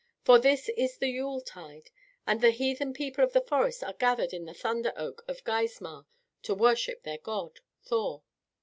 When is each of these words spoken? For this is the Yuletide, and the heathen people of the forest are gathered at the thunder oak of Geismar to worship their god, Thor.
For 0.23 0.39
this 0.39 0.67
is 0.69 0.97
the 0.97 1.09
Yuletide, 1.11 1.91
and 2.25 2.41
the 2.41 2.49
heathen 2.49 2.91
people 2.91 3.23
of 3.23 3.33
the 3.33 3.39
forest 3.41 3.83
are 3.83 3.93
gathered 3.93 4.33
at 4.33 4.43
the 4.47 4.53
thunder 4.55 4.93
oak 4.95 5.23
of 5.27 5.43
Geismar 5.43 6.07
to 6.41 6.55
worship 6.55 7.03
their 7.03 7.19
god, 7.19 7.59
Thor. 7.83 8.23